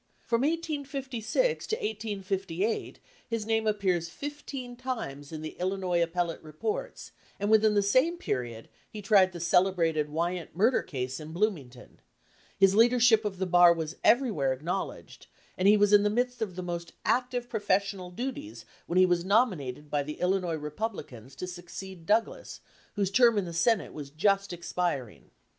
From 0.25 0.41
1856 0.41 1.67
to 1.67 1.75
1858 1.75 2.97
his 3.29 3.45
name 3.45 3.67
appears 3.67 4.09
fifteen 4.09 4.75
times 4.75 5.31
in 5.31 5.43
the 5.43 5.55
Illinois 5.59 6.01
appellate 6.01 6.41
reports, 6.41 7.11
and 7.39 7.51
within 7.51 7.75
the 7.75 7.83
same 7.83 8.17
period 8.17 8.67
he 8.89 8.99
tried 9.03 9.31
the 9.31 9.39
celebrated 9.39 10.09
Wyant 10.09 10.53
269 10.53 10.55
LINCOLN 10.55 10.57
THE 10.57 10.57
LAWYER 10.57 10.65
murder 10.65 10.81
case 10.81 11.19
in 11.19 11.33
Bloomington; 11.79 11.99
his 12.57 12.73
leadership 12.73 13.23
of 13.25 13.37
the 13.37 13.45
bar 13.45 13.73
was 13.73 13.95
everywhere 14.03 14.53
acknowledged, 14.53 15.27
and 15.55 15.67
he 15.67 15.77
was 15.77 15.93
in 15.93 16.01
the 16.01 16.09
midst 16.09 16.41
of 16.41 16.55
the 16.55 16.63
most 16.63 16.93
active 17.05 17.47
professional 17.47 18.09
duties 18.09 18.65
when 18.87 18.97
he 18.97 19.05
was 19.05 19.23
nominated 19.23 19.91
by 19.91 20.01
the 20.01 20.19
Illinois 20.19 20.55
Republicans 20.57 21.35
to 21.35 21.45
succeed 21.45 22.07
Douglas, 22.07 22.59
whose 22.95 23.11
term 23.11 23.37
in 23.37 23.45
the 23.45 23.53
Senate 23.53 23.93
was 23.93 24.09
just 24.09 24.51
expiring. 24.51 25.29